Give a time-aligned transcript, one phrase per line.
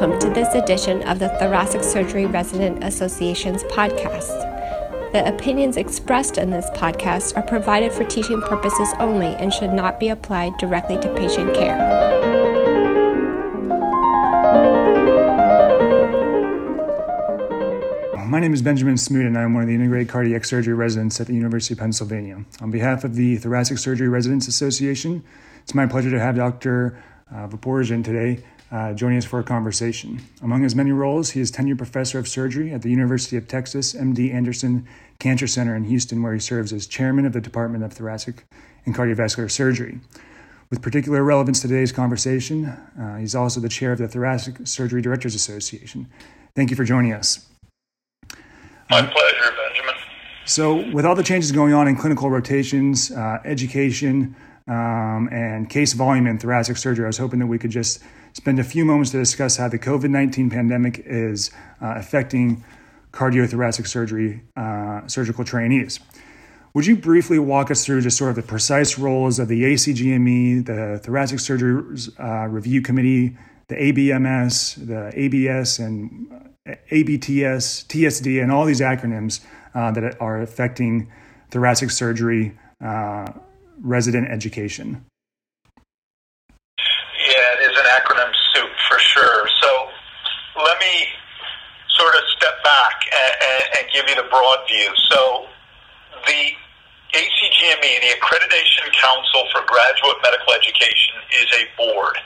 [0.00, 5.12] welcome to this edition of the Thoracic Surgery Resident Association's podcast.
[5.12, 10.00] The opinions expressed in this podcast are provided for teaching purposes only and should not
[10.00, 11.76] be applied directly to patient care.
[18.26, 21.26] My name is Benjamin Smoot, and I'm one of the integrated cardiac surgery residents at
[21.26, 22.42] the University of Pennsylvania.
[22.62, 25.22] On behalf of the Thoracic Surgery Residents Association,
[25.62, 27.02] it's my pleasure to have Dr.
[27.30, 30.20] Uh, Vaporciyan today uh, joining us for a conversation.
[30.42, 33.94] Among his many roles, he is tenured professor of surgery at the University of Texas
[33.94, 34.86] MD Anderson
[35.18, 38.44] Cancer Center in Houston, where he serves as chairman of the Department of Thoracic
[38.86, 40.00] and Cardiovascular Surgery.
[40.70, 45.02] With particular relevance to today's conversation, uh, he's also the chair of the Thoracic Surgery
[45.02, 46.08] Directors Association.
[46.54, 47.48] Thank you for joining us.
[48.88, 49.94] My pleasure, Benjamin.
[50.46, 54.36] So, with all the changes going on in clinical rotations, uh, education,
[54.68, 58.58] um, and case volume in thoracic surgery, I was hoping that we could just spend
[58.58, 61.50] a few moments to discuss how the COVID 19 pandemic is
[61.80, 62.64] uh, affecting
[63.12, 66.00] cardiothoracic surgery uh, surgical trainees.
[66.74, 70.64] Would you briefly walk us through just sort of the precise roles of the ACGME,
[70.64, 71.82] the Thoracic Surgery
[72.20, 76.30] uh, Review Committee, the ABMS, the ABS, and
[76.68, 79.40] uh, ABTS, TSD, and all these acronyms
[79.74, 81.10] uh, that are affecting
[81.50, 83.26] thoracic surgery uh,
[83.82, 85.04] resident education?
[87.90, 89.48] acronym soup for sure.
[89.60, 89.88] So
[90.64, 91.06] let me
[91.96, 94.90] sort of step back and, and, give you the broad view.
[95.10, 95.46] So
[96.26, 96.54] the
[97.14, 102.16] ACGME, the Accreditation Council for Graduate Medical Education, is a board.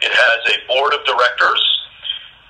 [0.00, 1.62] It has a board of directors,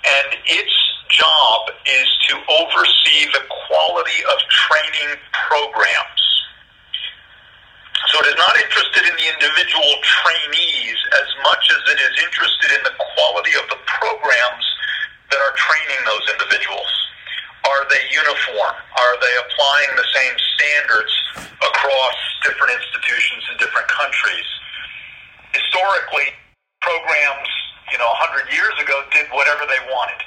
[0.06, 0.74] and its
[1.10, 6.22] job is to oversee the quality of training programs.
[8.08, 12.70] So it is not interested in the individual trainees as much as it is interested
[12.76, 14.66] in the quality of the programs
[15.32, 16.92] that are training those individuals.
[17.62, 18.74] Are they uniform?
[18.74, 21.12] Are they applying the same standards
[21.62, 24.48] across different institutions in different countries?
[25.54, 26.34] Historically,
[26.82, 27.50] programs,
[27.94, 30.20] you know, 100 years ago did whatever they wanted,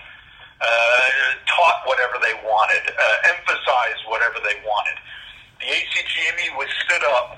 [0.64, 4.96] uh, taught whatever they wanted, uh, emphasized whatever they wanted.
[5.60, 7.36] The ACGME was stood up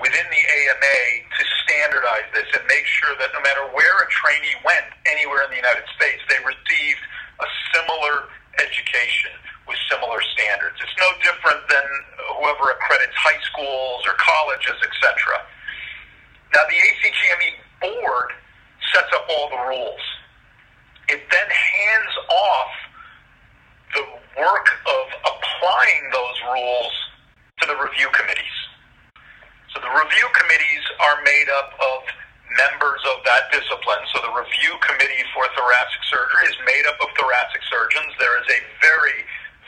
[0.00, 0.98] within the AMA
[1.36, 5.50] to standardize this and make sure that no matter where a trainee went anywhere in
[5.52, 7.02] the United States, they received
[7.40, 8.28] a similar
[8.58, 9.30] education
[9.68, 10.76] with similar standards.
[10.82, 11.86] It's no different than
[12.38, 15.38] whoever accredits high schools or colleges, etc.
[16.54, 18.34] Now, the ACGME board
[18.92, 20.04] sets up all the rules.
[21.08, 22.72] It then hands off
[23.94, 24.04] the
[24.42, 26.92] work of applying those rules
[27.62, 28.58] to the review committees.
[29.74, 31.98] So the review committees are made up of
[32.58, 34.02] members of that discipline.
[34.10, 38.10] So the review committee for thoracic surgery is made up of thoracic surgeons.
[38.18, 39.18] There is a very,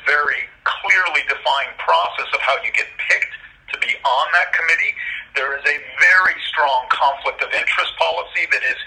[0.07, 3.35] very clearly defined process of how you get picked
[3.75, 4.93] to be on that committee.
[5.39, 8.81] There is a very strong conflict of interest policy that is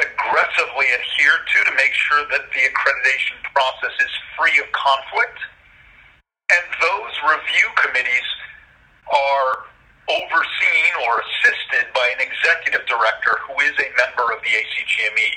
[0.00, 5.38] aggressively adhered to to make sure that the accreditation process is free of conflict.
[6.50, 8.28] And those review committees
[9.08, 9.71] are
[10.10, 15.30] overseen or assisted by an executive director who is a member of the ACGME.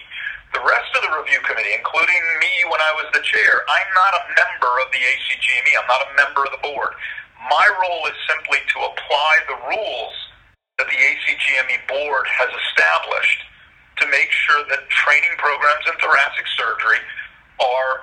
[0.54, 4.14] The rest of the review committee, including me when I was the chair, I'm not
[4.16, 5.72] a member of the ACGME.
[5.78, 6.96] I'm not a member of the board.
[7.52, 10.16] My role is simply to apply the rules
[10.80, 13.42] that the ACGME board has established
[14.02, 17.00] to make sure that training programs in thoracic surgery
[17.62, 17.94] are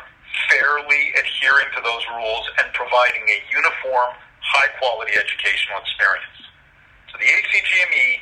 [0.48, 6.41] fairly adhering to those rules and providing a uniform, high quality educational experience.
[7.22, 8.19] The ACGME,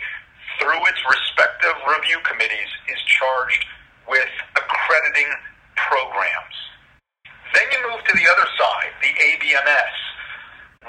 [0.60, 3.64] through its respective review committees, is charged
[4.04, 5.32] with accrediting
[5.72, 6.56] programs.
[7.56, 9.96] Then you move to the other side, the ABMS.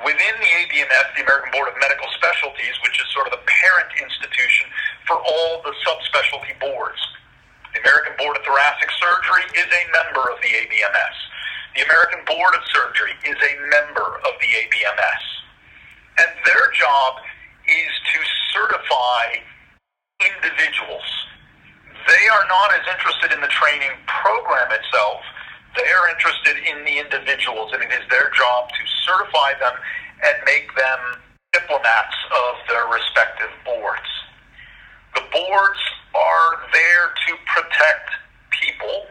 [0.04, 3.96] Within the ABMS, the American Board of Medical Specialties, which is sort of the parent
[3.96, 4.68] institution
[5.08, 7.00] for all the subspecialty boards.
[7.72, 11.16] The American Board of Thoracic Surgery is a member of the ABMS.
[11.80, 15.24] The American Board of Surgery is a member of the ABMS.
[16.20, 17.24] And their job
[17.72, 18.20] is to
[18.52, 19.40] certify
[20.20, 21.08] individuals.
[22.08, 25.22] They are not as interested in the training program itself.
[25.80, 29.76] They are interested in the individuals, and it is their job to certify them
[30.28, 31.00] and make them
[31.54, 34.12] diplomates of their respective boards.
[35.16, 35.82] The boards
[36.16, 38.08] are there to protect
[38.60, 39.08] people,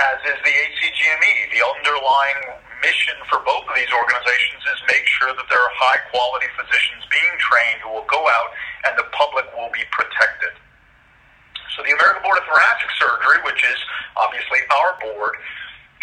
[0.00, 1.52] as is the ACGME.
[1.52, 6.00] The underlying mission for both of these organizations is make sure that there are high
[6.12, 8.52] quality physicians being trained who will go out
[8.84, 10.52] and the public will be protected.
[11.72, 13.78] So the American Board of Thoracic Surgery, which is
[14.20, 15.40] obviously our board,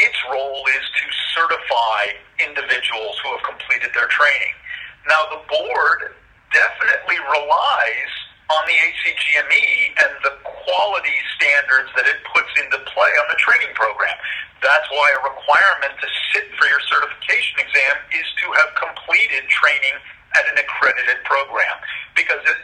[0.02, 1.06] its role is to
[1.38, 4.58] certify individuals who have completed their training.
[5.06, 6.18] Now, the board
[6.50, 8.14] definitely relies
[8.52, 13.72] on the ACGME and the quality standards that it puts into play on the training
[13.74, 14.14] program.
[14.60, 19.98] That's why a requirement to sit for your certification exam is to have completed training
[20.38, 21.76] at an accredited program
[22.14, 22.60] because it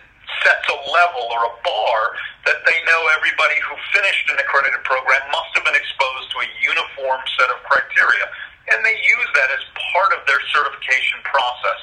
[0.45, 1.99] sets a level or a bar
[2.45, 6.49] that they know everybody who finished an accredited program must have been exposed to a
[6.63, 8.27] uniform set of criteria.
[8.71, 9.63] And they use that as
[9.95, 11.81] part of their certification process.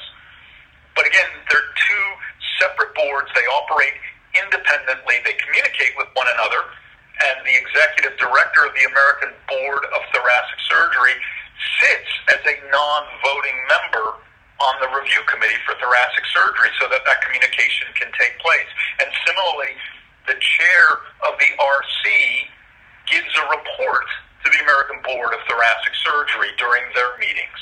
[0.95, 1.74] But again, they're
[3.05, 3.29] boards.
[3.37, 3.93] They operate
[4.33, 5.21] independently.
[5.21, 6.65] They communicate with one another.
[7.15, 11.15] And the executive director of the American Board of Thoracic Surgery
[11.79, 14.19] sits as a non-voting member
[14.59, 18.69] on the review committee for thoracic surgery so that that communication can take place.
[19.03, 19.75] And similarly,
[20.27, 20.85] the chair
[21.27, 22.05] of the RC
[23.11, 24.07] gives a report
[24.43, 27.61] to the American Board of Thoracic Surgery during their meetings.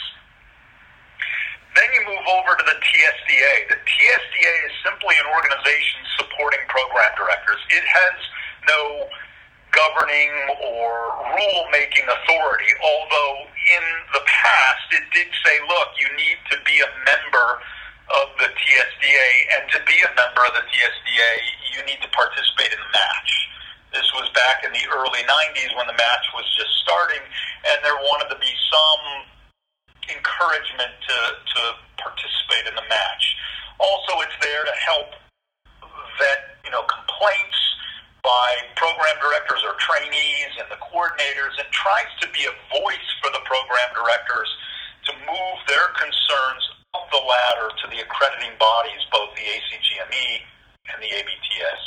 [1.73, 3.53] Then you move over to the TSDA.
[3.73, 7.61] The TSDA is simply an organization supporting program directors.
[7.73, 8.15] It has
[8.69, 9.09] no
[9.73, 10.29] governing
[10.61, 16.57] or rule making authority, although in the past it did say, look, you need to
[16.61, 17.57] be a member
[18.21, 21.31] of the TSDA, and to be a member of the TSDA,
[21.73, 23.31] you need to participate in the match.
[23.89, 27.23] This was back in the early 90s when the match was just starting,
[27.65, 29.32] and there wanted to be some
[30.11, 31.17] encouragement to,
[31.55, 31.61] to
[31.99, 33.23] participate in the match.
[33.79, 35.09] Also, it's there to help
[36.19, 37.59] vet, you know, complaints
[38.23, 43.29] by program directors or trainees and the coordinators and tries to be a voice for
[43.35, 44.47] the program directors
[45.05, 46.63] to move their concerns
[46.95, 50.39] up the ladder to the accrediting bodies, both the ACGME
[50.87, 51.83] and the ABTS.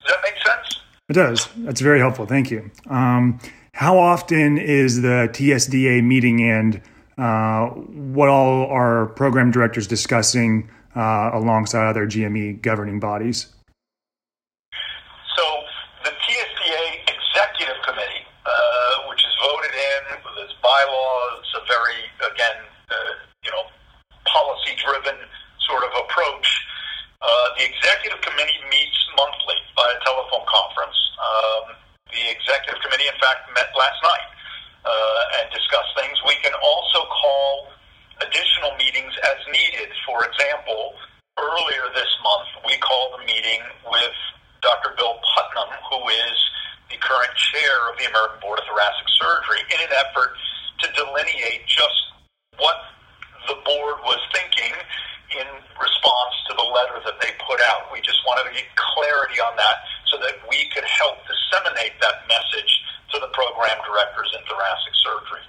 [0.00, 0.80] Does that make sense?
[1.08, 1.48] It does.
[1.58, 2.24] That's very helpful.
[2.24, 2.70] Thank you.
[2.88, 3.38] Um,
[3.74, 6.80] how often is the TSDA meeting and
[7.18, 13.52] uh, what all are program directors discussing uh, alongside other GME governing bodies?
[15.36, 15.44] So
[16.04, 22.00] the TSDA Executive Committee, uh, which is voted in with its bylaws, a very
[22.32, 23.12] again, uh,
[23.44, 23.64] you know,
[24.24, 25.16] policy-driven
[25.68, 26.48] sort of approach.
[27.20, 27.28] Uh,
[27.58, 30.96] the Executive Committee meets monthly by a telephone conference.
[31.20, 31.76] Um,
[32.08, 34.26] the Executive Committee, in fact, met last night
[34.84, 36.18] uh, and discuss things.
[36.26, 37.72] We can also call
[38.22, 39.90] additional meetings as needed.
[40.06, 40.94] For example,
[41.38, 44.16] earlier this month, we called a meeting with
[44.62, 44.94] Dr.
[44.96, 46.36] Bill Putnam, who is
[46.90, 50.34] the current chair of the American Board of Thoracic Surgery, in an effort
[50.82, 51.98] to delineate just
[52.58, 52.78] what
[53.48, 54.74] the board was thinking
[55.34, 55.48] in
[55.80, 57.88] response to the letter that they put out.
[57.90, 59.76] We just wanted to get clarity on that
[60.12, 62.71] so that we could help disseminate that message
[63.62, 65.40] program directors in thoracic surgery.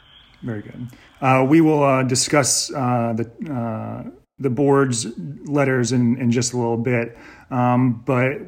[0.42, 0.88] Very good.
[1.22, 5.08] Uh, we will uh, discuss uh, the uh, the board's
[5.46, 7.18] letters in, in just a little bit,
[7.50, 8.42] um, but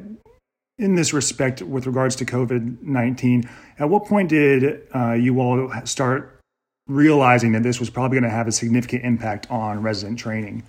[0.78, 3.48] in this respect, with regards to COVID nineteen,
[3.78, 6.40] at what point did uh, you all start
[6.86, 10.62] realizing that this was probably going to have a significant impact on resident training?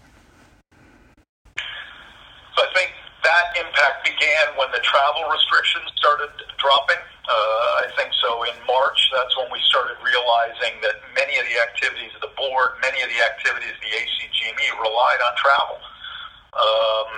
[1.56, 2.92] So I think
[3.24, 6.98] that impact began when the travel restrictions started dropping.
[7.28, 11.60] Uh, I think so in March, that's when we started realizing that many of the
[11.60, 15.78] activities of the board, many of the activities of the ACGME relied on travel.
[16.56, 17.10] Um,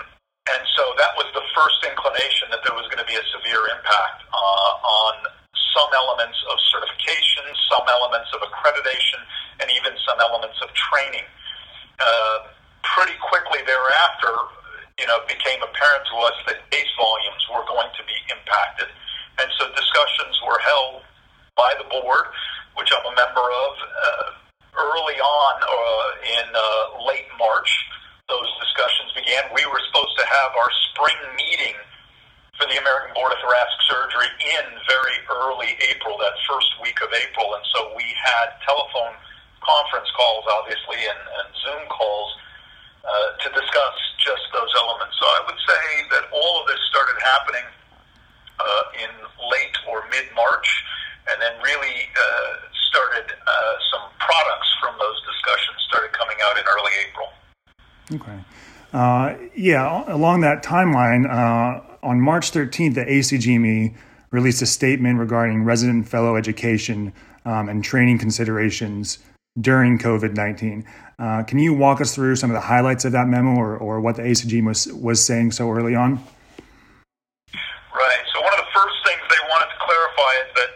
[0.50, 3.62] and so that was the first inclination that there was going to be a severe
[3.70, 5.14] impact uh, on
[5.78, 9.22] some elements of certification, some elements of accreditation,
[9.62, 11.28] and even some elements of training.
[12.02, 12.50] Uh,
[12.82, 14.34] pretty quickly thereafter,
[14.98, 18.90] you know, it became apparent to us that case volumes were going to be impacted.
[19.40, 21.02] And so discussions were held
[21.56, 22.28] by the board,
[22.76, 24.28] which I'm a member of, uh,
[24.76, 27.72] early on uh, in uh, late March.
[28.28, 29.48] Those discussions began.
[29.56, 31.76] We were supposed to have our spring meeting
[32.60, 34.30] for the American Board of Thoracic Surgery
[34.60, 37.56] in very early April, that first week of April.
[37.56, 39.16] And so we had telephone
[39.64, 42.30] conference calls, obviously, and, and Zoom calls
[43.08, 45.16] uh, to discuss just those elements.
[45.18, 47.66] So I would say that all of this started happening
[48.60, 49.12] uh, in
[49.50, 50.68] late or mid March,
[51.32, 52.54] and then really uh,
[52.90, 57.28] started uh, some products from those discussions started coming out in early April.
[58.12, 58.40] Okay.
[58.92, 63.96] Uh, yeah, along that timeline, uh, on March 13th, the ACGME
[64.32, 67.14] released a statement regarding resident fellow education
[67.46, 69.20] um, and training considerations
[69.60, 70.86] during COVID 19.
[71.18, 74.00] Uh, can you walk us through some of the highlights of that memo or, or
[74.00, 76.24] what the ACGME was, was saying so early on?
[78.00, 78.24] Right.
[78.32, 80.72] So one of the first things they wanted to clarify is that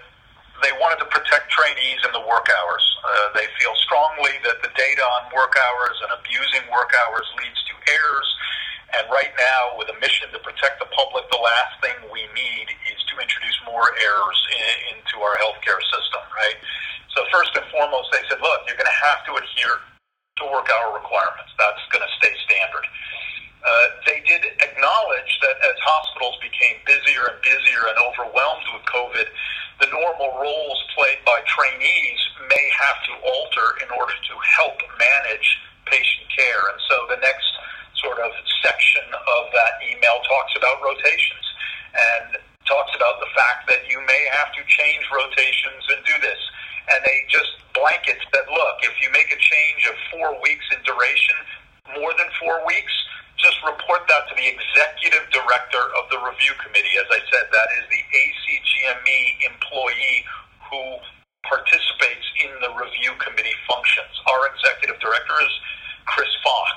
[0.59, 2.83] they wanted to protect trainees in the work hours.
[2.99, 7.55] Uh, they feel strongly that the data on work hours and abusing work hours leads
[7.71, 8.29] to errors.
[8.99, 12.67] And right now, with a mission to protect the public, the last thing we need
[12.91, 16.59] is to introduce more errors in, into our healthcare system, right?
[17.15, 20.67] So first and foremost, they said, look, you're going to have to adhere to work
[20.75, 21.55] hour requirements.
[21.55, 22.83] That's going to stay standard.
[23.63, 29.27] Uh, they did acknowledge that as hospitals became busier and busier and overwhelmed with COVID,
[29.79, 32.19] the normal roles played by trainees
[32.51, 35.47] may have to alter in order to help manage
[35.87, 36.63] patient care.
[36.75, 37.47] And so the next
[38.03, 41.47] sort of section of that email talks about rotations
[41.95, 46.41] and talks about the fact that you may have to change rotations and do this.
[46.91, 50.83] And they just blanket that look, if you make a change of four weeks in
[50.83, 51.35] duration,
[51.95, 52.91] more than four weeks,
[53.37, 56.95] just report that to the executive director of the review committee.
[56.99, 59.21] As I said, that is the ACGME
[59.51, 60.23] employee
[60.69, 60.81] who
[61.43, 64.13] participates in the review committee functions.
[64.31, 65.53] Our executive director is
[66.05, 66.75] Chris Fox,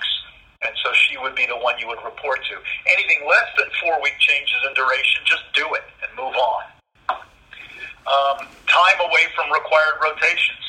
[0.67, 2.57] and so she would be the one you would report to.
[2.91, 6.65] Anything less than four week changes in duration, just do it and move on.
[8.07, 8.39] Um,
[8.71, 10.63] time away from required rotations.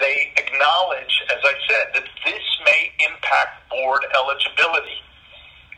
[0.00, 4.96] They acknowledge, as I said, that this may impact board eligibility.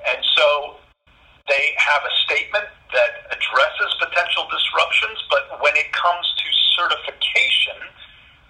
[0.08, 0.76] And so
[1.48, 7.78] they have a statement that addresses potential disruptions, but when it comes to certification,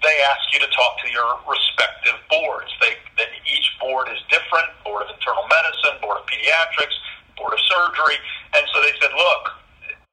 [0.02, 2.70] they ask you to talk to your respective boards.
[2.82, 6.96] They, that each board is different board of internal medicine, board of pediatrics,
[7.38, 8.18] board of surgery.
[8.58, 9.42] And so they said, look,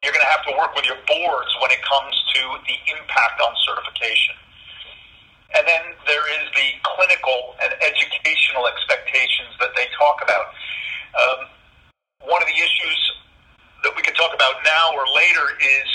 [0.05, 3.41] you're going to have to work with your boards when it comes to the impact
[3.41, 4.38] on certification.
[5.58, 10.53] And then there is the clinical and educational expectations that they talk about.
[11.16, 11.39] Um,
[12.28, 13.00] one of the issues
[13.84, 15.88] that we could talk about now or later is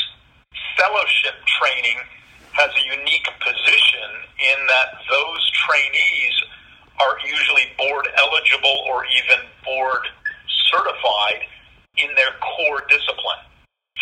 [0.77, 1.99] fellowship training
[2.53, 6.35] has a unique position in that those trainees
[7.03, 10.07] are usually board eligible or even board
[10.71, 11.43] certified
[11.99, 13.43] in their core discipline.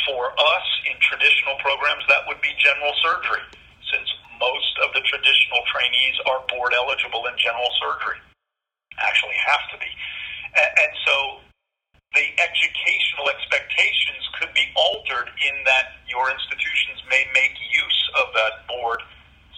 [0.04, 3.44] For us in traditional programs, that would be general surgery,
[3.88, 4.08] since
[4.40, 8.20] most of the traditional trainees are board eligible in general surgery.
[9.00, 9.88] Actually, have to be.
[10.52, 11.16] And so
[12.14, 18.68] the educational expectations could be altered in that your institutions may make use of that
[18.68, 19.00] board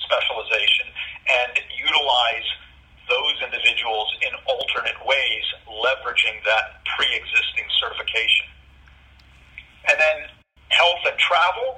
[0.06, 0.86] specialization
[1.26, 2.48] and utilize
[3.10, 8.46] those individuals in alternate ways, leveraging that pre existing certification.
[9.90, 10.18] And then
[10.70, 11.76] health and travel,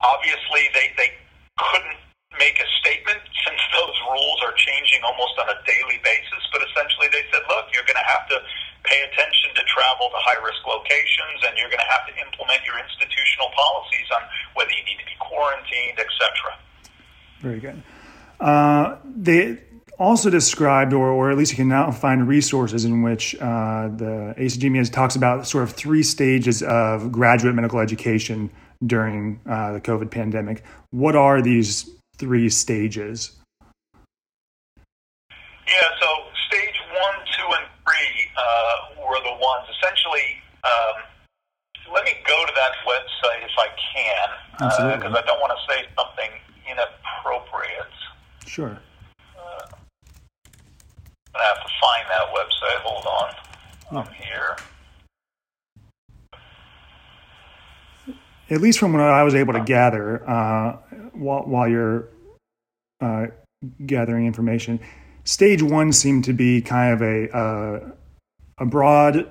[0.00, 1.12] obviously, they, they
[1.60, 2.00] couldn't
[2.38, 6.42] make a statement since those rules are changing almost on a daily basis.
[6.50, 8.38] But essentially, they said, look, you're going to have to
[8.84, 12.60] pay attention to travel to high risk locations and you're going to have to implement
[12.68, 14.22] your institutional policies on
[14.58, 16.58] whether you need to be quarantined, etc.
[18.40, 19.58] Uh, they
[19.98, 24.34] also described, or, or at least you can now find resources in which uh, the
[24.36, 28.50] ACGME talks about sort of three stages of graduate medical education
[28.84, 30.64] during uh, the COVID pandemic.
[30.90, 33.32] What are these three stages?
[35.66, 36.08] Yeah, so
[36.48, 39.64] stage one, two, and three uh, were the ones.
[39.78, 45.40] Essentially, um, let me go to that website if I can, because uh, I don't
[45.40, 46.30] want to say something
[46.74, 47.94] inappropriate.
[48.46, 48.78] Sure.
[49.36, 49.66] Uh,
[51.34, 52.80] I have to find that website.
[52.82, 53.34] Hold on.
[53.92, 53.98] Yeah.
[53.98, 54.56] I'm here.
[58.50, 60.76] At least from what I was able to gather, uh,
[61.12, 62.08] while, while you're
[63.00, 63.26] uh,
[63.86, 64.80] gathering information.
[65.24, 67.90] Stage one seemed to be kind of a uh,
[68.58, 69.26] a broad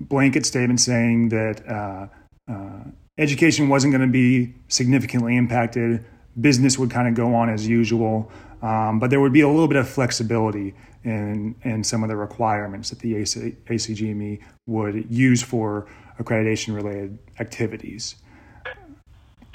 [0.00, 2.06] blanket statement saying that uh,
[2.50, 2.84] uh
[3.18, 6.04] education wasn't going to be significantly impacted.
[6.38, 8.30] Business would kind of go on as usual,
[8.62, 12.16] um, but there would be a little bit of flexibility in in some of the
[12.16, 15.86] requirements that the AC, ACGME would use for
[16.20, 18.16] accreditation related activities.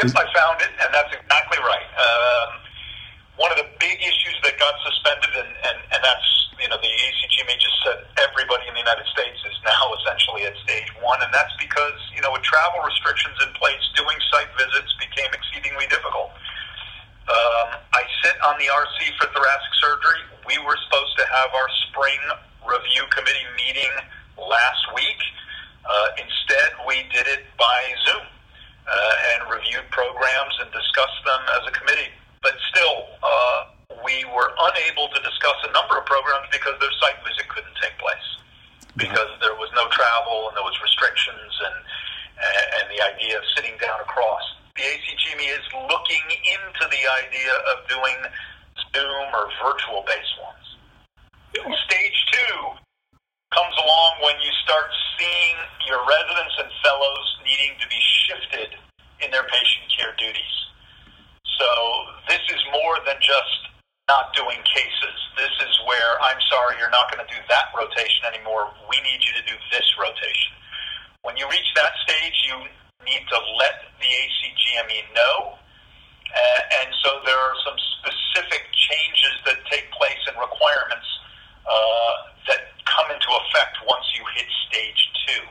[0.03, 1.87] Yes, I found it, and that's exactly right.
[1.95, 2.49] Um,
[3.37, 6.27] one of the big issues that got suspended, and, and, and that's,
[6.59, 10.55] you know, the ACGME just said everybody in the United States is now essentially at
[10.67, 14.91] stage one, and that's because, you know, with travel restrictions in place, doing site visits
[14.99, 16.31] became exceedingly difficult.
[17.25, 20.21] Um, I sit on the RC for thoracic surgery.
[20.45, 22.21] We were supposed to have our spring
[22.61, 23.93] review committee meeting
[24.37, 25.21] last week.
[25.85, 31.65] Uh, instead, we did it by Zoom uh, and reviewed programs and discussed them as
[31.65, 32.13] a committee.
[32.45, 33.73] But still, uh,
[34.05, 37.97] we were unable to discuss a number of programs because their site visit couldn't take
[37.97, 38.27] place
[38.95, 41.77] because there was no travel and there was restrictions and
[42.81, 44.43] and the idea of sitting down across.
[44.75, 48.19] The ACGME is looking into the idea of doing
[48.91, 50.67] Zoom or virtual based ones.
[51.87, 52.59] Stage two
[53.55, 55.55] comes along when you start seeing
[55.87, 58.75] your residents and fellows needing to be shifted
[59.23, 60.55] in their patient care duties.
[61.55, 61.69] So
[62.27, 63.71] this is more than just
[64.11, 65.17] not doing cases.
[65.39, 68.75] This is where I'm sorry, you're not going to do that rotation anymore.
[68.91, 70.51] We need you to do this rotation.
[71.23, 72.67] When you reach that stage, you
[73.05, 75.55] need to let the ACGME know.
[75.55, 81.07] Uh, and so there are some specific changes that take place and requirements
[81.63, 82.15] uh,
[82.49, 85.43] that come into effect once you hit stage two.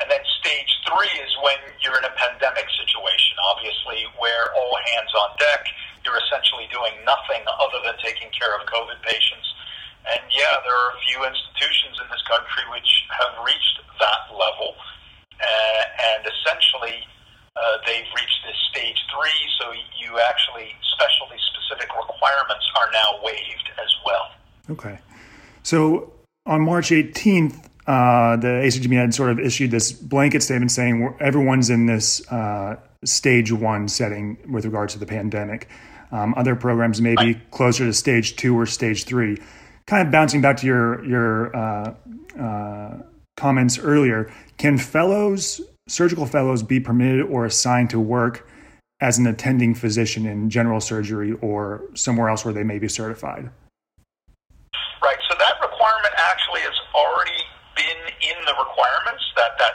[0.00, 5.12] And then stage three is when you're in a pandemic situation, obviously, where all hands
[5.14, 5.62] on deck,
[6.04, 9.48] you're essentially doing nothing other than taking care of COVID patients.
[10.08, 14.74] And yeah, there are a few institutions in this country which have reached that level.
[14.74, 14.91] Uh,
[15.42, 16.98] and essentially,
[17.56, 23.68] uh, they've reached this stage three, so you actually, specialty specific requirements are now waived
[23.82, 24.30] as well.
[24.70, 24.98] Okay.
[25.62, 26.12] So
[26.46, 31.68] on March 18th, uh, the ACGME had sort of issued this blanket statement saying everyone's
[31.68, 35.68] in this uh, stage one setting with regards to the pandemic.
[36.12, 39.38] Um, other programs may be closer to stage two or stage three.
[39.86, 41.94] Kind of bouncing back to your your uh,
[42.38, 42.98] uh,
[43.36, 48.46] comments earlier, can fellows, surgical fellows, be permitted or assigned to work
[49.00, 53.50] as an attending physician in general surgery or somewhere else where they may be certified?
[55.02, 55.18] Right.
[55.28, 57.40] So that requirement actually has already
[57.74, 59.74] been in the requirements that that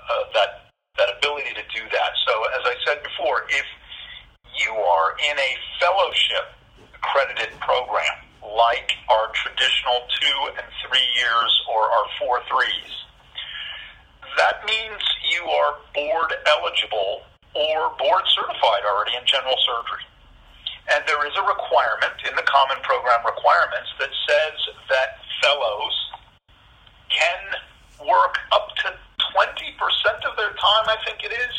[0.00, 2.10] uh, that that ability to do that.
[2.26, 3.66] So as I said before, if
[4.64, 6.56] you are in a fellowship
[6.96, 8.24] accredited program
[8.54, 12.92] like our traditional two and three years or our four threes,
[14.38, 15.00] that means
[15.32, 20.04] you are board eligible or board certified already in general surgery.
[20.92, 24.58] And there is a requirement in the common program requirements that says
[24.92, 25.96] that fellows
[27.10, 28.92] can work up to
[29.34, 31.56] 20% of their time, I think it is,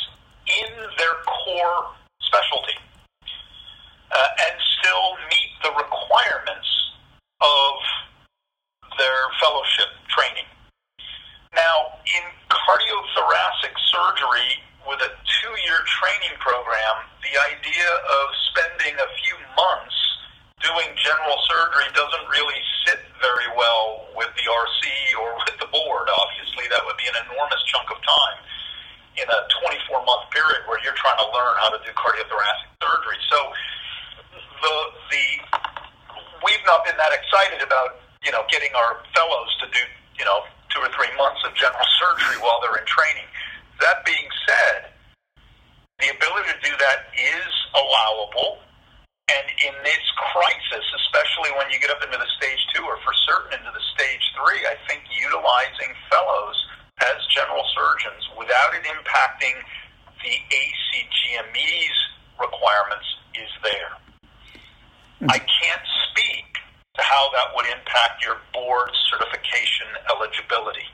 [0.47, 2.77] in their core specialty
[4.11, 6.69] uh, and still meet the requirements
[7.43, 7.75] of
[8.95, 10.47] their fellowship training.
[11.51, 18.25] Now, in cardiothoracic surgery, with a two year training program, the idea of
[18.55, 19.97] spending a few months
[20.63, 24.83] doing general surgery doesn't really sit very well with the RC
[25.19, 26.71] or with the board, obviously.
[26.71, 28.39] That would be an enormous chunk of time
[29.19, 33.19] in a 24 month period where you're trying to learn how to do cardiothoracic surgery.
[33.27, 33.39] So
[34.61, 34.75] the,
[35.11, 35.25] the,
[36.43, 39.83] we've not been that excited about, you know, getting our fellows to do,
[40.17, 40.43] you know,
[40.73, 43.27] two or three months of general surgery while they're in training.
[43.79, 44.91] That being said,
[46.01, 48.61] the ability to do that is allowable
[49.27, 53.11] and in this crisis, especially when you get up into the stage two or for
[53.27, 56.55] certain into the stage three, I think utilizing fellows
[57.03, 59.59] as general surgeons without it impacting
[60.23, 61.97] the ACGME's
[62.39, 63.99] requirements is there.
[65.19, 65.33] Hmm.
[65.33, 66.45] I can't speak
[66.97, 70.85] to how that would impact your board certification eligibility.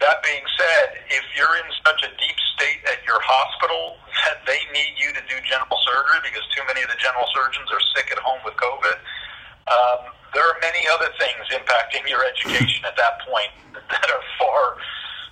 [0.00, 3.96] That being said, if you're in such a deep state at your hospital
[4.28, 7.68] that they need you to do general surgery because too many of the general surgeons
[7.72, 8.96] are sick at home with COVID,
[9.64, 13.48] um, there are many other things impacting your education at that point
[13.92, 14.76] that are far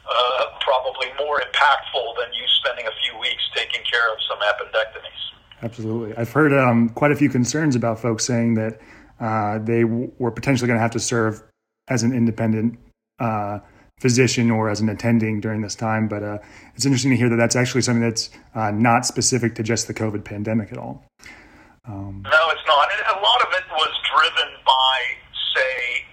[0.08, 5.22] uh, probably more impactful than you spending a few weeks taking care of some appendectomies.
[5.62, 6.16] Absolutely.
[6.16, 8.80] I've heard um, quite a few concerns about folks saying that
[9.20, 11.42] uh, they w- were potentially going to have to serve
[11.88, 12.78] as an independent
[13.20, 13.60] uh,
[14.00, 16.08] physician or as an attending during this time.
[16.08, 16.38] But uh,
[16.74, 19.94] it's interesting to hear that that's actually something that's uh, not specific to just the
[19.94, 21.04] COVID pandemic at all.
[21.86, 22.88] Um, no, it's not.
[22.90, 24.96] And a lot of it was driven by,
[25.54, 26.06] say,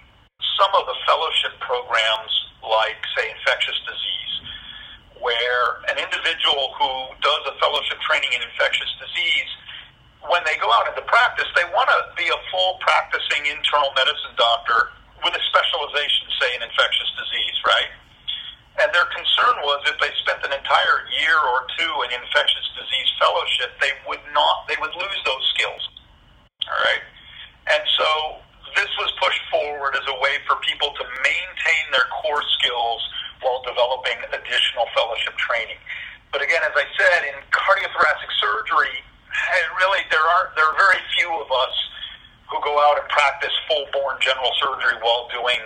[0.58, 2.32] some of the fellowship programs,
[2.62, 4.29] like, say, infectious disease,
[5.20, 9.50] where an individual who does a fellowship training in infectious disease
[10.28, 14.36] when they go out into practice, they want to be a full practicing internal medicine
[14.36, 14.92] doctor
[15.24, 17.92] with a specialization, say, in infectious disease, right?
[18.84, 23.08] And their concern was if they spent an entire year or two in infectious disease
[23.20, 25.82] fellowship, they would not, they would lose those skills.
[26.68, 27.04] All right.
[27.68, 28.10] And so
[28.76, 33.00] this was pushed forward as a way for people to maintain their core skills
[33.40, 35.80] while developing additional fellowship training.
[36.32, 38.96] But again, as I said, in cardiothoracic surgery,
[39.76, 41.74] really there are there are very few of us
[42.50, 45.58] who go out and practice full-born general surgery while doing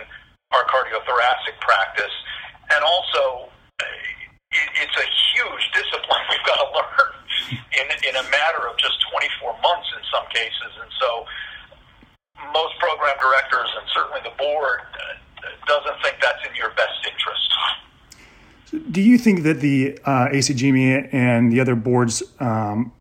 [0.53, 2.13] our cardiothoracic practice.
[2.69, 3.49] And also,
[4.53, 7.13] it, it's a huge discipline we've got to learn
[7.77, 11.25] in in a matter of just 24 months in some cases, and so
[12.53, 14.81] most program directors and certainly the board
[15.67, 17.45] doesn't think that's in your best interest.
[18.91, 22.91] Do you think that the uh, ACGME and the other boards, um,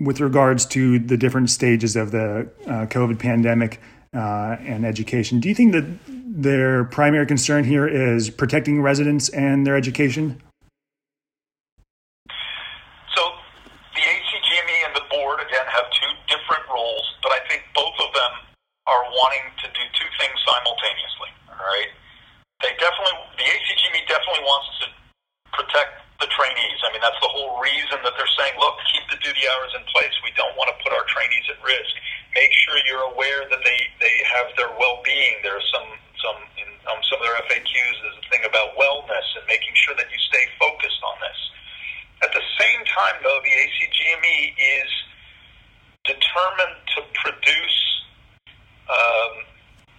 [0.00, 3.80] with regards to the different stages of the uh, COVID pandemic
[4.12, 9.66] uh, and education, do you think that their primary concern here is protecting residents and
[9.66, 10.42] their education?
[13.14, 13.22] So
[13.94, 18.12] the ACGME and the board, again, have two different roles, but I think both of
[18.12, 18.32] them
[18.86, 21.23] are wanting to do two things simultaneously.
[21.64, 21.88] Right,
[22.60, 24.86] they definitely the ACGME definitely wants to
[25.56, 26.78] protect the trainees.
[26.84, 29.82] I mean, that's the whole reason that they're saying, look, keep the duty hours in
[29.88, 30.12] place.
[30.20, 31.94] We don't want to put our trainees at risk.
[32.36, 35.40] Make sure you're aware that they they have their well-being.
[35.40, 35.88] There's some
[36.20, 37.96] some in um, some of their FAQs.
[38.04, 41.40] There's a thing about wellness and making sure that you stay focused on this.
[42.28, 44.90] At the same time, though, the ACGME is
[46.04, 47.78] determined to produce
[48.88, 49.32] um,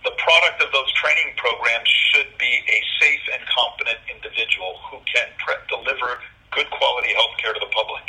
[0.06, 5.26] the product of those training programs should be a safe and competent individual who can
[5.42, 6.22] pre- deliver
[6.54, 8.06] good quality health care to the public.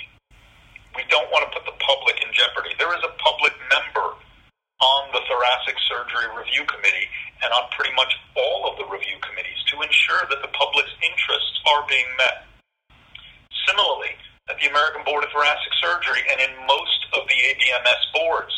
[0.92, 2.76] We don't want to put the public in jeopardy.
[2.76, 7.08] There is a public member on the Thoracic Surgery Review Committee
[7.40, 11.56] and on pretty much all of the review committees to ensure that the public's interests
[11.64, 12.44] are being met.
[13.64, 14.20] Similarly,
[14.52, 18.52] at the American Board of Thoracic Surgery and in most of the ABMS boards,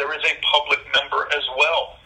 [0.00, 1.97] there is a public member as well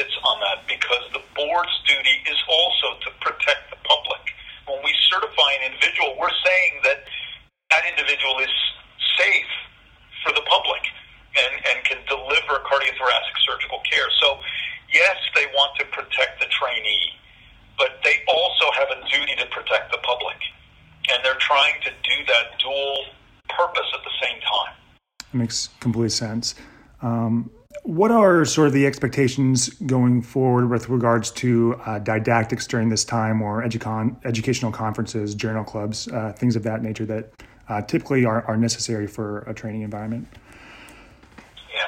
[0.00, 4.24] sits on that because the board's duty is also to protect the public.
[4.64, 7.04] When we certify an individual, we're saying that
[7.68, 8.54] that individual is
[9.20, 9.52] safe
[10.24, 10.80] for the public
[11.36, 14.08] and, and can deliver cardiothoracic surgical care.
[14.24, 14.40] So,
[14.88, 17.12] yes, they want to protect the trainee,
[17.76, 20.40] but they also have a duty to protect the public.
[21.12, 23.04] And they're trying to do that dual
[23.52, 24.72] purpose at the same time.
[25.32, 26.54] That makes complete sense.
[27.02, 27.50] Um,
[27.90, 33.04] what are sort of the expectations going forward with regards to uh, didactics during this
[33.04, 37.34] time or educon, educational conferences, journal clubs, uh, things of that nature that
[37.68, 40.28] uh, typically are, are necessary for a training environment?
[41.74, 41.82] Yeah,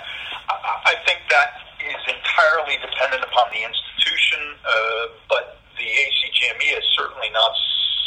[0.51, 6.87] I, I think that is entirely dependent upon the institution, uh, but the ACGME has
[6.99, 7.55] certainly not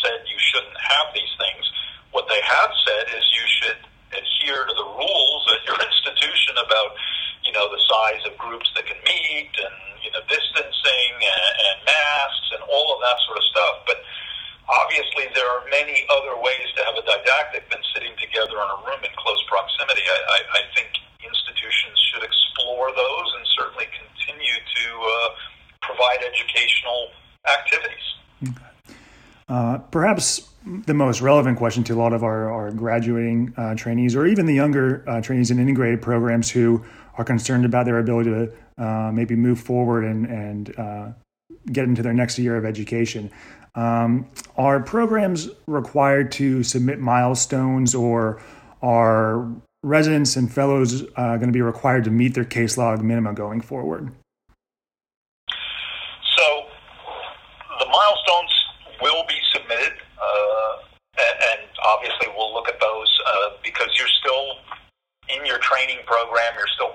[0.04, 1.64] said you shouldn't have these things.
[2.12, 3.80] What they have said is you should
[4.12, 6.92] adhere to the rules at your institution about
[7.46, 11.78] you know, the size of groups that can meet and, you know, distancing and, and
[11.86, 13.76] masks and all of that sort of stuff.
[13.86, 13.98] But
[14.70, 18.80] obviously there are many other ways to have a didactic than sitting together in a
[18.86, 20.02] room in close proximity.
[20.02, 20.90] I, I, I think
[21.22, 25.30] institutions should explore those and certainly continue to uh,
[25.82, 27.14] provide educational
[27.46, 28.06] activities.
[29.48, 34.16] Uh, perhaps the most relevant question to a lot of our, our graduating uh, trainees
[34.16, 36.84] or even the younger uh, trainees in integrated programs who
[37.18, 41.12] are concerned about their ability to uh, maybe move forward and, and uh,
[41.72, 43.32] get into their next year of education.
[43.76, 48.42] Um, are programs required to submit milestones or
[48.82, 49.50] are
[49.84, 53.62] residents and fellows uh, going to be required to meet their case log minimum going
[53.62, 54.12] forward?
[55.48, 56.46] So
[57.80, 58.54] the milestones
[59.02, 60.72] will be submitted, uh,
[61.20, 64.58] and obviously we'll look at those uh, because you're still
[65.30, 66.94] in your training program, you're still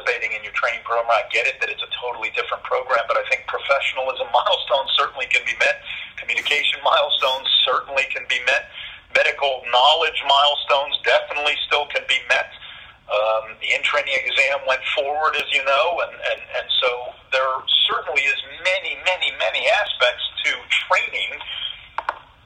[0.00, 1.08] participating in your training program.
[1.10, 5.26] I get it that it's a totally different program, but I think professionalism milestones certainly
[5.26, 5.82] can be met.
[6.16, 8.68] Communication milestones certainly can be met.
[9.14, 12.48] Medical knowledge milestones definitely still can be met.
[13.10, 16.90] Um, the in-training exam went forward, as you know, and, and, and so
[17.34, 17.50] there
[17.90, 20.50] certainly is many, many, many aspects to
[20.86, 21.34] training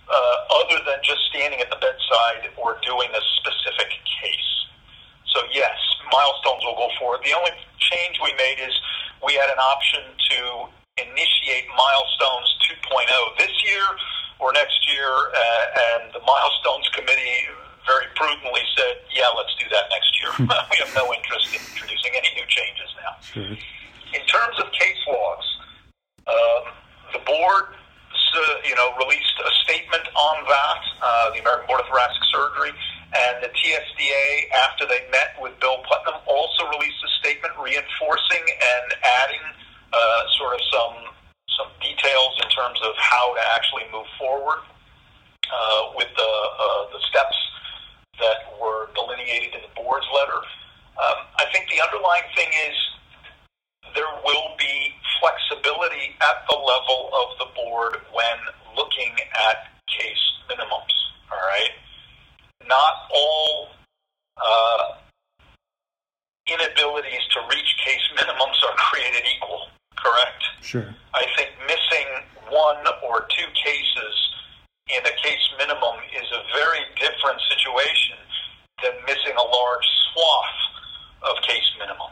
[0.08, 4.52] uh, other than just standing at the bedside or doing a specific case.
[5.36, 5.76] So yes,
[6.14, 7.26] milestones will go forward.
[7.26, 7.50] The only
[7.90, 8.70] change we made is
[9.26, 10.38] we had an option to
[11.02, 13.82] initiate milestones 2.0 this year
[14.38, 17.50] or next year, uh, and the milestones committee
[17.82, 20.30] very prudently said, "Yeah, let's do that next year."
[20.70, 23.12] we have no interest in introducing any new changes now.
[23.18, 23.54] Sure.
[24.14, 25.48] In terms of case logs,
[26.30, 26.62] um,
[27.12, 27.74] the board
[28.34, 32.74] uh, you know, released a statement on that, uh, the American Board of Thoracic Surgery,
[33.14, 38.86] and the TSDA, after they met with Bill Putnam, also released a statement reinforcing and
[39.22, 39.44] adding
[39.94, 40.96] uh, sort of some
[41.54, 44.66] some details in terms of how to actually move forward
[45.46, 47.38] uh, with the uh, the steps
[48.18, 50.38] that were delineated in the board's letter.
[50.98, 52.76] Um, I think the underlying thing is
[53.94, 58.38] there will be flexibility at the level of the board when
[58.76, 59.14] looking
[59.50, 60.94] at case minimums.
[61.30, 61.73] right?
[62.68, 63.68] Not all
[64.36, 64.96] uh,
[66.46, 70.42] inabilities to reach case minimums are created equal, correct?
[70.62, 70.94] Sure.
[71.14, 72.08] I think missing
[72.50, 74.14] one or two cases
[74.88, 78.16] in a case minimum is a very different situation
[78.82, 80.60] than missing a large swath
[81.30, 82.03] of case minimums.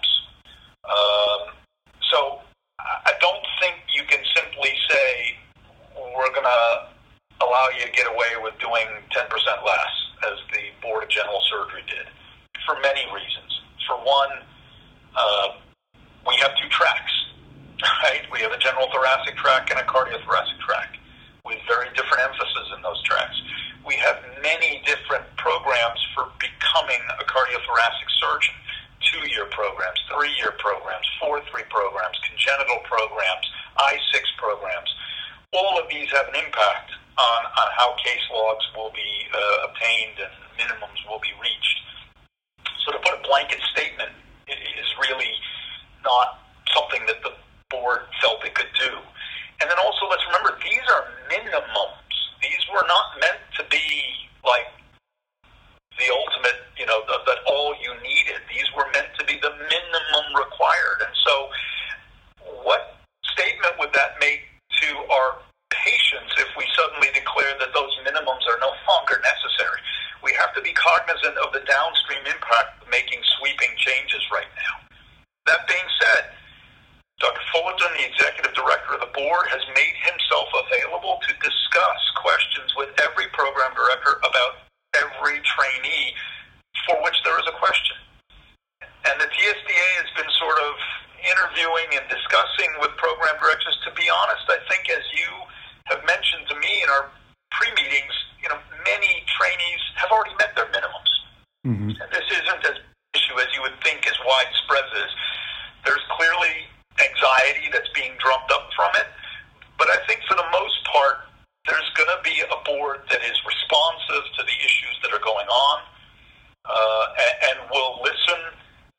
[116.73, 118.41] Uh, and, and will listen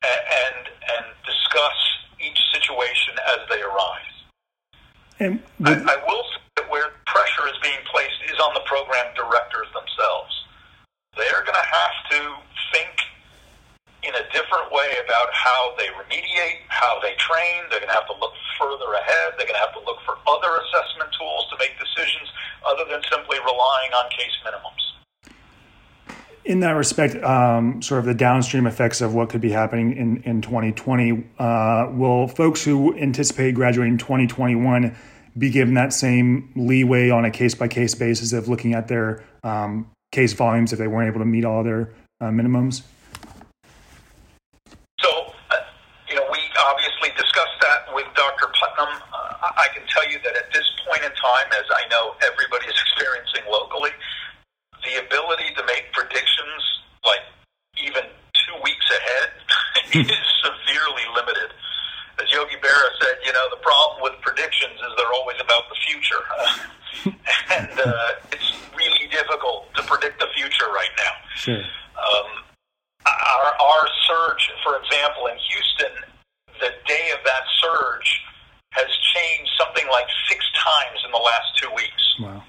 [0.03, 1.79] and, and, discuss
[2.19, 4.13] each situation as they arise.
[5.19, 9.07] And I, I will say that where pressure is being placed is on the program
[9.15, 10.33] directors themselves.
[11.15, 12.19] They're going to have to
[12.75, 12.91] think
[14.03, 17.63] in a different way about how they remediate, how they train.
[17.71, 19.39] They're going to have to look further ahead.
[19.39, 22.27] They're going to have to look for other assessment tools to make decisions
[22.67, 24.83] other than simply relying on case minimums.
[26.45, 30.21] In that respect, um, sort of the downstream effects of what could be happening in,
[30.23, 34.93] in 2020, uh, will folks who anticipate graduating 2021
[35.38, 39.23] be given that same leeway on a case by case basis of looking at their
[39.43, 42.84] um, case volumes if they weren't able to meet all their uh, minimums?
[44.99, 45.10] So,
[45.49, 45.56] uh,
[46.10, 48.51] you know, we obviously discussed that with Dr.
[48.51, 49.01] Putnam.
[49.43, 52.75] I can tell you that at this point in time, as I know everybody is
[52.79, 53.91] experiencing locally,
[54.84, 56.62] the ability to make predictions
[57.03, 57.23] like
[57.82, 58.03] even
[58.36, 59.29] two weeks ahead
[60.01, 61.53] is severely limited.
[62.21, 65.77] As Yogi Berra said, you know, the problem with predictions is they're always about the
[65.86, 66.23] future.
[67.58, 71.13] and uh, it's really difficult to predict the future right now.
[71.36, 71.63] Sure.
[71.97, 72.29] Um,
[73.06, 75.93] our, our surge, for example, in Houston,
[76.60, 78.10] the day of that surge,
[78.71, 82.03] has changed something like six times in the last two weeks.
[82.19, 82.41] Wow.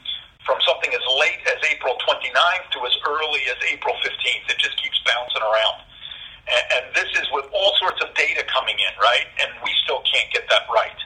[0.47, 4.45] From something as late as April 29th to as early as April 15th.
[4.49, 5.85] It just keeps bouncing around.
[6.49, 9.29] And, and this is with all sorts of data coming in, right?
[9.41, 11.01] And we still can't get that right.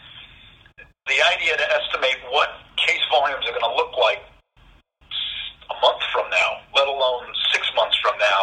[1.06, 4.22] The idea to estimate what case volumes are going to look like
[5.70, 8.40] a month from now, let alone six months from now,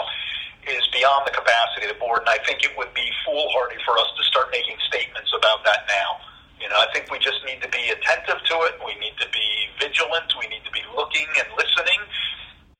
[0.67, 2.25] is beyond the capacity of the board.
[2.25, 5.86] And I think it would be foolhardy for us to start making statements about that
[5.88, 6.25] now.
[6.60, 8.79] You know, I think we just need to be attentive to it.
[8.81, 10.34] We need to be vigilant.
[10.39, 12.01] We need to be looking and listening,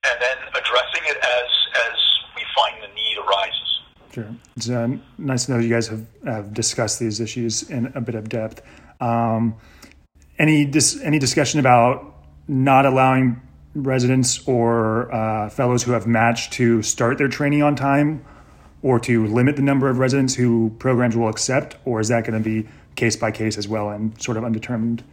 [0.08, 1.50] and then addressing it as
[1.92, 1.98] as
[2.34, 3.70] we find the need arises.
[4.16, 4.32] Sure.
[4.56, 4.88] It's uh,
[5.36, 8.62] nice to know you guys have, have discussed these issues in a bit of depth.
[9.02, 9.56] Um,
[10.40, 12.16] any dis- any discussion about
[12.48, 13.42] not allowing
[13.74, 18.24] residents or uh, fellows who have matched to start their training on time,
[18.82, 22.42] or to limit the number of residents who programs will accept, or is that going
[22.42, 25.04] to be case by case as well and sort of undetermined?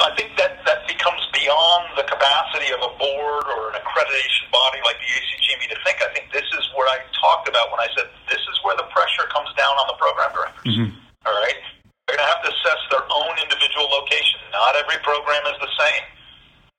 [0.00, 4.80] I think that that becomes beyond the capacity of a board or an accreditation body
[4.82, 6.02] like the ACGME to think.
[6.02, 8.88] I think this is what I talked about when I said this is where the
[8.92, 10.55] pressure comes down on the program directors.
[10.66, 10.90] Mm-hmm.
[11.26, 11.60] All right,
[12.06, 14.42] they're going to have to assess their own individual location.
[14.50, 16.04] Not every program is the same.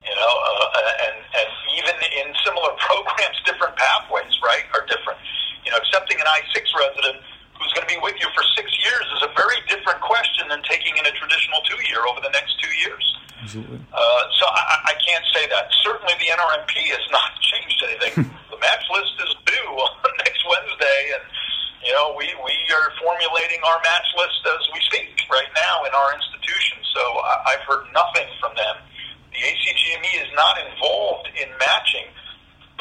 [0.03, 5.19] You know, uh, and and even in similar program's different pathways, right, are different.
[5.63, 7.23] You know, accepting an I-6 resident
[7.59, 10.61] who's going to be with you for six years is a very different question than
[10.63, 13.03] taking in a traditional two-year over the next two years.
[13.41, 13.81] Absolutely.
[13.91, 15.69] Uh, so I, I can't say that.
[15.83, 18.29] Certainly the NRMP has not changed anything.
[18.53, 19.91] the match list is due on
[20.23, 21.23] next Wednesday, and
[21.83, 25.93] you know we we are formulating our match list as we speak right now in
[25.93, 26.81] our institution.
[26.97, 28.75] So I, I've heard nothing from them.
[29.29, 32.09] The ACGME is not involved in matching,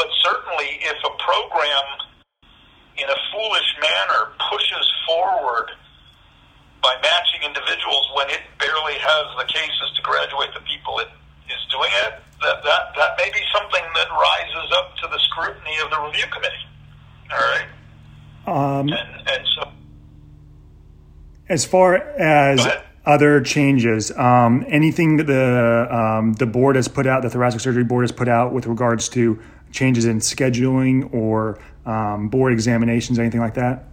[0.00, 1.86] but certainly if a program
[2.96, 5.68] in a foolish manner pushes forward
[6.80, 11.12] by matching individuals when it barely has the cases to graduate the people it
[11.52, 15.76] is doing it, that, that, that may be something that rises up to the scrutiny
[15.84, 16.66] of the review committee.
[17.28, 17.68] All right?
[18.92, 19.70] Um, and, and so.
[21.48, 22.66] As far as
[23.04, 27.84] other changes, um, anything that the um, the board has put out, the thoracic surgery
[27.84, 29.38] board has put out with regards to
[29.70, 33.84] changes in scheduling or um, board examinations, anything like that?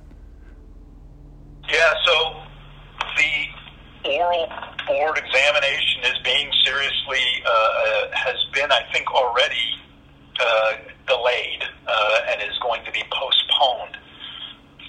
[1.70, 2.42] Yeah, so
[3.18, 4.50] the oral
[4.88, 9.80] board examination is being seriously, uh, uh, has been, I think, already
[10.40, 10.74] uh,
[11.08, 13.98] delayed uh, and is going to be postponed.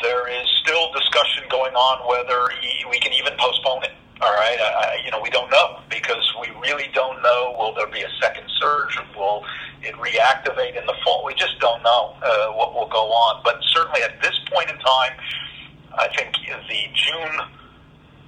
[0.02, 3.92] There is still discussion going on whether he, we can even postpone it.
[4.20, 7.56] All right, I, you know, we don't know because we really don't know.
[7.58, 8.98] Will there be a second surge?
[9.16, 9.44] Will
[9.82, 11.24] it reactivate in the fall?
[11.24, 13.42] We just don't know uh, what will go on.
[13.44, 15.12] But certainly at this point in time,
[15.98, 16.32] I think
[16.68, 17.40] the June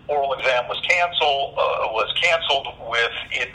[0.08, 1.54] oral exam was canceled.
[1.56, 3.50] Uh, was canceled with it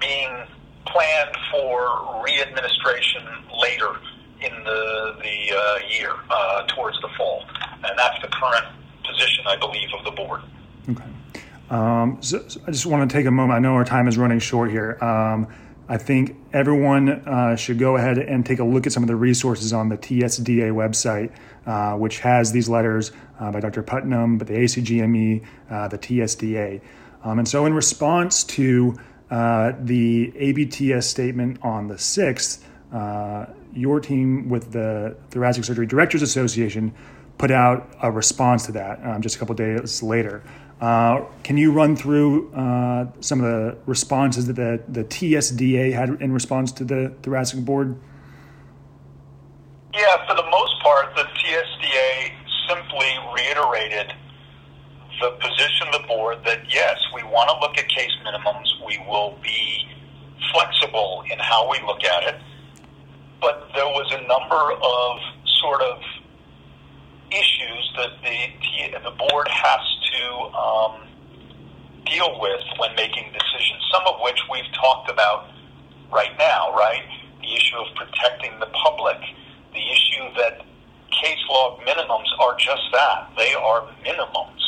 [0.00, 0.44] being
[0.86, 3.22] planned for readministration
[3.60, 3.96] later
[4.40, 7.44] in the the uh, year uh, towards the fall,
[7.84, 8.66] and that's the current
[9.04, 10.42] position, I believe, of the board.
[10.88, 11.04] Okay.
[11.70, 13.56] Um, so, so I just want to take a moment.
[13.56, 15.02] I know our time is running short here.
[15.02, 15.48] Um,
[15.88, 19.14] I think everyone uh, should go ahead and take a look at some of the
[19.16, 21.32] resources on the TSDA website,
[21.64, 23.82] uh, which has these letters uh, by Dr.
[23.82, 26.80] Putnam, but the ACGME, uh, the TSDA.
[27.22, 28.96] Um, and so, in response to
[29.30, 36.22] uh, the ABTS statement on the 6th, uh, your team with the Thoracic Surgery Directors
[36.22, 36.94] Association
[37.38, 40.42] put out a response to that um, just a couple days later.
[40.80, 46.20] Uh, can you run through uh, some of the responses that the, the TSDA had
[46.20, 47.98] in response to the thoracic board?
[49.94, 52.32] Yeah, for the most part, the TSDA
[52.68, 54.12] simply reiterated
[55.20, 58.68] the position of the board that yes, we want to look at case minimums.
[58.86, 59.88] We will be
[60.52, 62.40] flexible in how we look at it.
[63.40, 65.18] But there was a number of
[65.60, 65.98] sort of
[67.30, 69.80] issues that the, the board has
[70.12, 70.22] to
[70.56, 71.08] um,
[72.06, 75.48] deal with when making decisions, some of which we've talked about
[76.12, 77.02] right now, right?
[77.40, 79.18] The issue of protecting the public,
[79.72, 80.62] the issue that
[81.10, 83.30] case log minimums are just that.
[83.36, 84.62] They are minimums.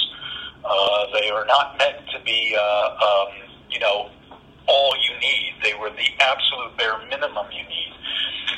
[0.64, 3.28] Uh, they are not meant to be, uh, um,
[3.70, 4.10] you know,
[4.66, 5.54] all you need.
[5.62, 7.92] They were the absolute bare minimum you need.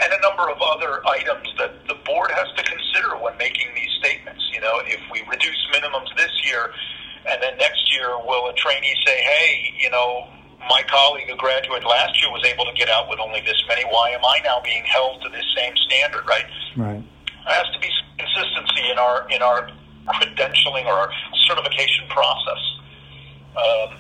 [0.01, 3.91] And a number of other items that the board has to consider when making these
[4.01, 4.41] statements.
[4.53, 6.73] You know, if we reduce minimums this year,
[7.29, 10.27] and then next year, will a trainee say, hey, you know,
[10.69, 13.85] my colleague a graduate last year was able to get out with only this many.
[13.85, 16.45] Why am I now being held to this same standard, right?
[16.77, 17.03] Right.
[17.45, 19.71] There has to be consistency in our in our
[20.09, 21.11] credentialing or our
[21.49, 22.63] certification process.
[23.57, 23.99] Um,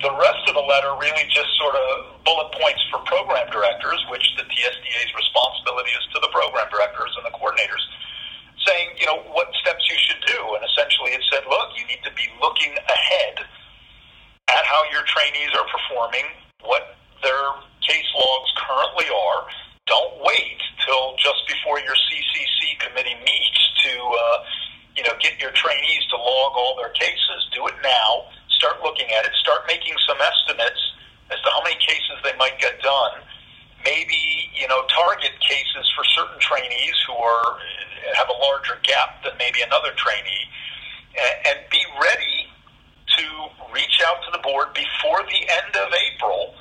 [0.00, 4.24] the rest of the letter really just sort of bullet points for program directors, which
[4.36, 7.80] the TSDA's responsibility is to the program directors and the coordinators,
[8.68, 10.36] saying, you know, what steps you should do.
[10.52, 13.48] And essentially it said, look, you need to be looking ahead
[14.52, 16.28] at how your trainees are performing,
[16.68, 17.44] what their
[17.80, 19.48] case logs currently are.
[19.88, 24.36] Don't wait till just before your CCC committee meets to, uh,
[25.00, 27.40] you know, get your trainees to log all their cases.
[27.56, 28.28] Do it now
[28.58, 30.82] start looking at it, start making some estimates
[31.30, 33.22] as to how many cases they might get done.
[33.84, 37.58] Maybe you know target cases for certain trainees who are
[38.14, 40.44] have a larger gap than maybe another trainee,
[41.14, 42.48] and, and be ready
[43.16, 43.24] to
[43.72, 46.54] reach out to the board before the end of April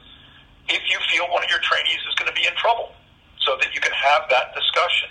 [0.69, 2.91] if you feel one of your trainees is going to be in trouble,
[3.39, 5.09] so that you can have that discussion.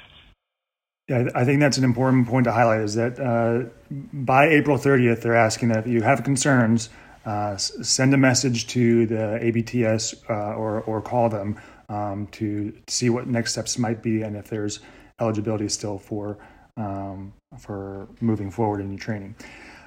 [1.09, 3.69] Yeah, I think that's an important point to highlight is that uh,
[4.13, 6.89] by April 30th, they're asking that if you have concerns,
[7.27, 13.11] uh, send a message to the ABTS uh, or, or call them um, to see
[13.11, 14.81] what next steps might be and if there's
[15.20, 16.39] eligibility still for,
[16.77, 19.35] um, for moving forward in your training.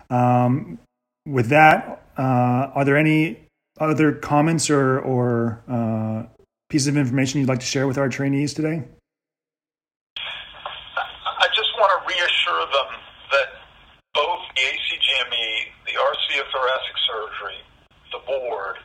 [0.10, 0.80] Um,
[1.26, 3.40] with that, uh, are there any
[3.80, 6.24] other comments or, or uh,
[6.70, 8.84] pieces of information you'd like to share with our trainees today?
[10.18, 13.00] I just want to reassure them
[13.32, 13.48] that
[14.14, 17.60] both the ACGME, the RC of Thoracic Surgery,
[18.12, 18.76] the board,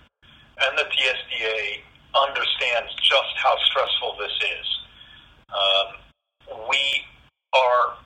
[0.64, 1.82] and the TSDA
[2.14, 4.66] understands just how stressful this is.
[5.50, 5.88] Um,
[6.68, 6.84] we
[7.52, 7.98] are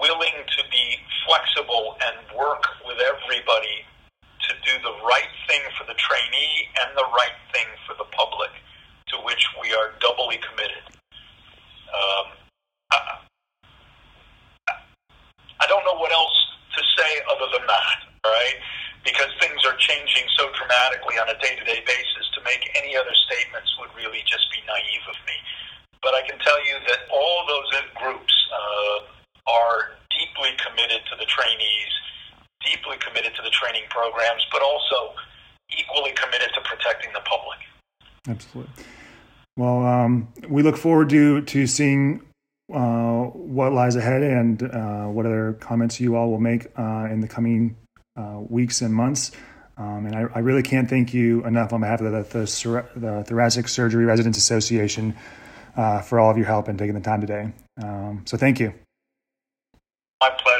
[0.00, 0.96] willing to be
[1.26, 3.84] flexible and work with everybody
[4.48, 8.50] to do the right thing for the trainee and the right thing for the public,
[9.08, 10.84] to which we are doubly committed.
[11.90, 12.26] Um,
[12.92, 12.98] I,
[15.60, 16.38] I don't know what else
[16.76, 18.56] to say other than that, right?
[19.04, 22.96] Because things are changing so dramatically on a day to day basis, to make any
[22.96, 25.36] other statements would really just be naive of me.
[26.02, 27.68] But I can tell you that all those
[28.00, 31.92] groups uh, are deeply committed to the trainees,
[32.64, 35.12] deeply committed to the training programs, but also
[35.76, 37.60] equally committed to protecting the public.
[38.28, 38.84] Absolutely.
[39.56, 40.28] Well, um,
[40.60, 42.20] we look forward to to seeing
[42.72, 47.20] uh, what lies ahead and uh, what other comments you all will make uh, in
[47.20, 47.76] the coming
[48.16, 49.32] uh, weeks and months.
[49.78, 53.24] Um, and I, I, really can't thank you enough on behalf of the, the, the
[53.24, 55.16] Thoracic Surgery Residents Association
[55.74, 57.50] uh, for all of your help and taking the time today.
[57.82, 58.74] Um, so thank you.
[60.20, 60.59] My pleasure,